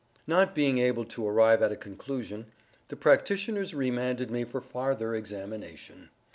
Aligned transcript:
Not 0.25 0.55
being 0.55 0.79
able 0.79 1.05
to 1.05 1.27
arrive 1.27 1.61
at 1.61 1.71
a 1.71 1.75
conclusion, 1.75 2.47
the 2.87 2.95
practitioners 2.95 3.75
remanded 3.75 4.31
me 4.31 4.43
for 4.45 4.59
farther 4.59 5.13
examination. 5.13 6.09